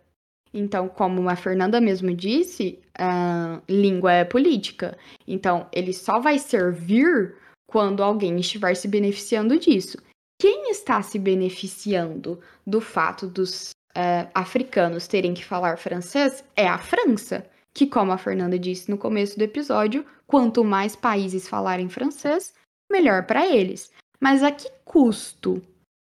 [0.53, 4.97] Então, como a Fernanda mesmo disse, uh, língua é política.
[5.27, 7.35] Então, ele só vai servir
[7.67, 9.97] quando alguém estiver se beneficiando disso.
[10.41, 16.79] Quem está se beneficiando do fato dos uh, africanos terem que falar francês é a
[16.79, 22.53] França, que, como a Fernanda disse no começo do episódio, quanto mais países falarem francês,
[22.91, 23.91] melhor para eles.
[24.19, 25.61] Mas a que custo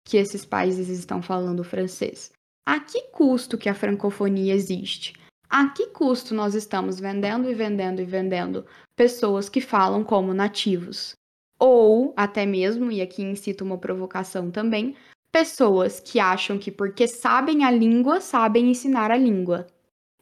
[0.05, 2.33] que esses países estão falando francês?
[2.65, 5.15] A que custo que a francofonia existe?
[5.51, 11.15] A que custo nós estamos vendendo e vendendo e vendendo pessoas que falam como nativos?
[11.59, 14.95] Ou até mesmo, e aqui incito uma provocação também,
[15.33, 19.67] pessoas que acham que porque sabem a língua, sabem ensinar a língua.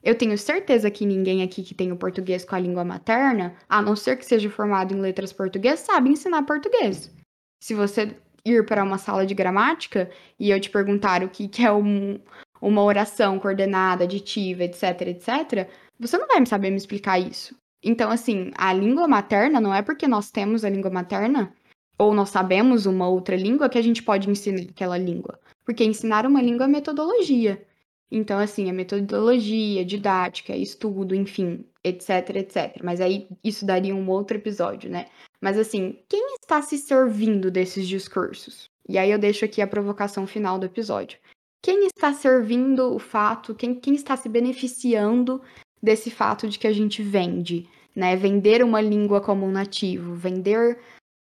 [0.02, 3.82] Eu tenho certeza que ninguém aqui que tem o português com a língua materna, a
[3.82, 7.14] não ser que seja formado em letras português, sabe ensinar português.
[7.62, 11.64] Se você ir para uma sala de gramática e eu te perguntar o que, que
[11.64, 12.18] é um,
[12.60, 17.54] uma oração coordenada, aditiva, etc, etc, você não vai saber me explicar isso.
[17.82, 21.52] Então, assim, a língua materna não é porque nós temos a língua materna
[21.98, 25.38] ou nós sabemos uma outra língua que a gente pode ensinar aquela língua.
[25.64, 27.62] Porque ensinar uma língua é metodologia.
[28.10, 32.82] Então, assim, é metodologia, didática, estudo, enfim, etc, etc.
[32.82, 35.06] Mas aí isso daria um outro episódio, né?
[35.40, 38.68] Mas assim, quem está se servindo desses discursos?
[38.88, 41.18] E aí eu deixo aqui a provocação final do episódio.
[41.62, 45.40] Quem está servindo o fato, quem, quem está se beneficiando
[45.82, 48.16] desse fato de que a gente vende, né?
[48.16, 50.78] Vender uma língua como um nativo, vender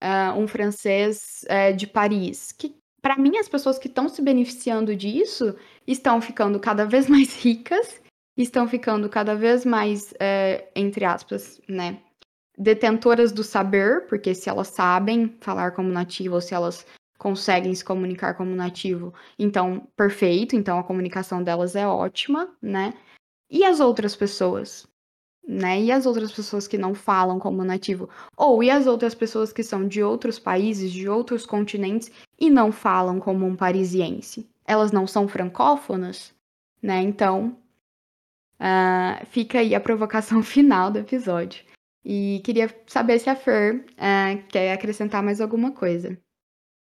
[0.03, 2.51] uh, um francês uh, de Paris.
[2.51, 5.55] Que, para mim, as pessoas que estão se beneficiando disso
[5.87, 8.01] estão ficando cada vez mais ricas,
[8.37, 11.99] estão ficando cada vez mais, uh, entre aspas, né?
[12.57, 16.85] Detentoras do saber, porque se elas sabem falar como nativo ou se elas
[17.17, 22.93] conseguem se comunicar como nativo, então perfeito, então a comunicação delas é ótima, né?
[23.49, 24.87] E as outras pessoas?
[25.47, 25.81] né?
[25.81, 28.09] E as outras pessoas que não falam como nativo?
[28.35, 32.71] Ou e as outras pessoas que são de outros países, de outros continentes e não
[32.71, 34.49] falam como um parisiense?
[34.65, 36.33] Elas não são francófonas,
[36.81, 37.01] né?
[37.01, 37.55] Então,
[38.59, 41.63] uh, fica aí a provocação final do episódio.
[42.05, 46.17] E queria saber se a Fer uh, quer acrescentar mais alguma coisa.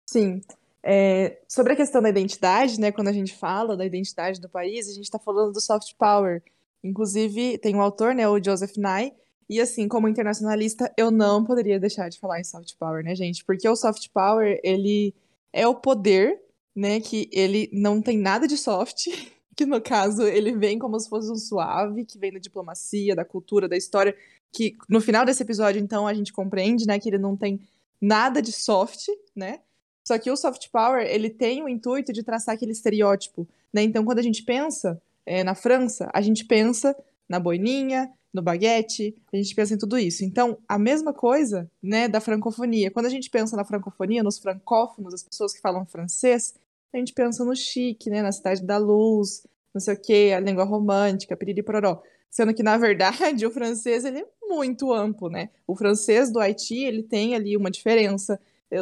[0.08, 0.42] Sim.
[0.82, 2.92] É, sobre a questão da identidade, né?
[2.92, 6.42] Quando a gente fala da identidade do país, a gente está falando do soft power
[6.86, 9.12] Inclusive, tem um autor, né, o Joseph Nye,
[9.48, 13.44] e assim, como internacionalista, eu não poderia deixar de falar em soft power, né, gente?
[13.44, 15.14] Porque o soft power, ele
[15.52, 16.40] é o poder,
[16.74, 19.06] né, que ele não tem nada de soft,
[19.56, 23.24] que no caso ele vem como se fosse um suave, que vem da diplomacia, da
[23.24, 24.16] cultura, da história,
[24.52, 27.60] que no final desse episódio, então, a gente compreende, né, que ele não tem
[28.00, 29.60] nada de soft, né?
[30.06, 33.82] Só que o soft power, ele tem o intuito de traçar aquele estereótipo, né?
[33.82, 36.96] Então, quando a gente pensa é, na França, a gente pensa
[37.28, 40.24] na boininha, no baguete, a gente pensa em tudo isso.
[40.24, 42.90] Então, a mesma coisa, né, da francofonia.
[42.90, 46.54] Quando a gente pensa na francofonia, nos francófonos, as pessoas que falam francês,
[46.92, 49.42] a gente pensa no chique, né, na cidade da luz,
[49.74, 52.02] não sei o quê, a língua romântica, piriri pororó.
[52.36, 55.48] Sendo que, na verdade, o francês, ele é muito amplo, né?
[55.66, 58.38] O francês do Haiti, ele tem ali uma diferença.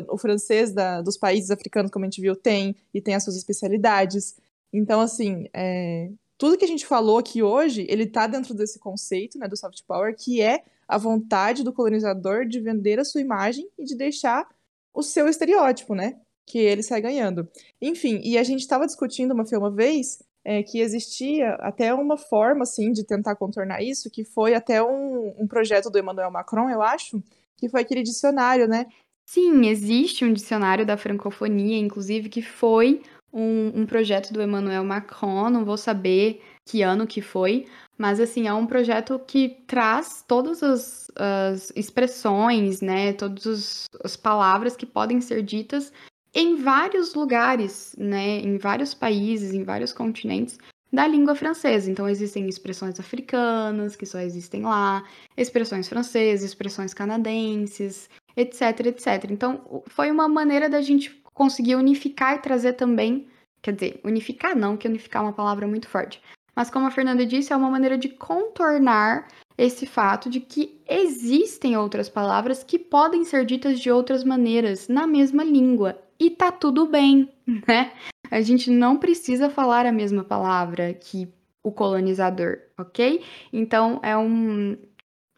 [0.08, 3.36] O francês da, dos países africanos, como a gente viu, tem, e tem as suas
[3.36, 4.34] especialidades.
[4.72, 9.38] Então, assim, é, tudo que a gente falou aqui hoje, ele tá dentro desse conceito,
[9.38, 13.70] né, do soft power, que é a vontade do colonizador de vender a sua imagem
[13.78, 14.48] e de deixar
[14.92, 17.48] o seu estereótipo, né, que ele sai ganhando.
[17.80, 22.62] Enfim, e a gente estava discutindo uma, uma vez é, que existia até uma forma,
[22.62, 26.82] assim, de tentar contornar isso, que foi até um, um projeto do Emmanuel Macron, eu
[26.82, 27.22] acho,
[27.56, 28.86] que foi aquele dicionário, né?
[29.26, 33.00] Sim, existe um dicionário da francofonia, inclusive, que foi
[33.32, 37.66] um, um projeto do Emmanuel Macron, não vou saber que ano que foi,
[37.98, 44.76] mas assim, é um projeto que traz todas as, as expressões, né, todas as palavras
[44.76, 45.92] que podem ser ditas
[46.34, 50.58] em vários lugares, né, em vários países, em vários continentes
[50.92, 51.90] da língua francesa.
[51.90, 55.04] Então existem expressões africanas que só existem lá,
[55.36, 59.30] expressões francesas, expressões canadenses, etc, etc.
[59.30, 63.26] Então foi uma maneira da gente conseguir unificar e trazer também,
[63.62, 66.22] quer dizer, unificar não, que unificar é uma palavra muito forte,
[66.54, 69.26] mas como a Fernanda disse, é uma maneira de contornar
[69.58, 75.06] esse fato de que existem outras palavras que podem ser ditas de outras maneiras na
[75.06, 77.28] mesma língua e tá tudo bem,
[77.66, 77.92] né?
[78.30, 81.28] A gente não precisa falar a mesma palavra que
[81.62, 83.22] o colonizador, ok?
[83.52, 84.76] Então é um,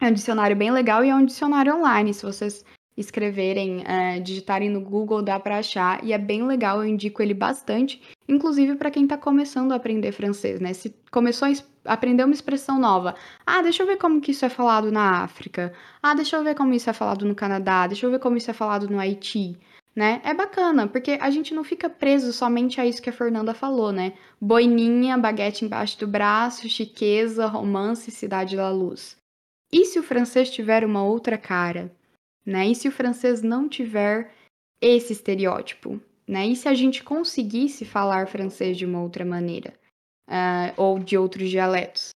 [0.01, 2.13] é um dicionário bem legal e é um dicionário online.
[2.13, 2.65] Se vocês
[2.97, 6.79] escreverem, é, digitarem no Google, dá para achar e é bem legal.
[6.79, 10.73] Eu indico ele bastante, inclusive para quem está começando a aprender francês, né?
[10.73, 13.15] Se começou a aprender uma expressão nova,
[13.45, 15.71] ah, deixa eu ver como que isso é falado na África.
[16.01, 17.87] Ah, deixa eu ver como isso é falado no Canadá.
[17.87, 19.57] Deixa eu ver como isso é falado no Haiti
[19.97, 20.21] né?
[20.23, 23.91] É bacana, porque a gente não fica preso somente a isso que a Fernanda falou,
[23.91, 24.13] né?
[24.39, 29.17] Boininha, baguete embaixo do braço, chiqueza, romance, cidade da luz.
[29.73, 31.91] E se o francês tiver uma outra cara,
[32.45, 32.67] né?
[32.67, 34.31] E se o francês não tiver
[34.79, 36.45] esse estereótipo, né?
[36.45, 39.73] E se a gente conseguisse falar francês de uma outra maneira,
[40.29, 42.11] uh, ou de outros dialetos?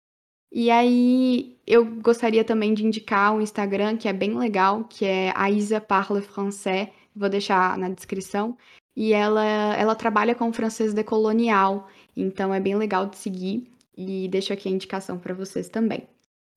[0.53, 5.33] E aí, eu gostaria também de indicar um Instagram que é bem legal, que é
[5.35, 8.57] a Isa Parle Français, vou deixar na descrição.
[8.97, 9.45] E ela,
[9.77, 13.71] ela trabalha com francês decolonial, então é bem legal de seguir.
[13.97, 16.09] E deixo aqui a indicação para vocês também.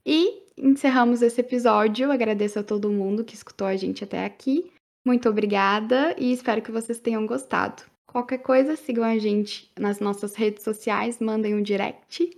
[0.05, 2.11] E encerramos esse episódio.
[2.11, 4.71] Agradeço a todo mundo que escutou a gente até aqui.
[5.05, 7.83] Muito obrigada e espero que vocês tenham gostado.
[8.07, 12.29] Qualquer coisa, sigam a gente nas nossas redes sociais, mandem um direct.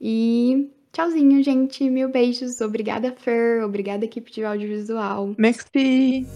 [0.00, 1.90] E tchauzinho, gente.
[1.90, 2.60] Mil beijos.
[2.60, 3.64] Obrigada, Fer.
[3.64, 5.34] Obrigada, equipe de audiovisual.
[5.36, 6.26] Merci.